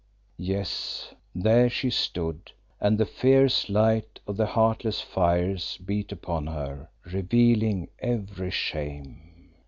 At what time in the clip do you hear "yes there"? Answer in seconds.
0.39-1.69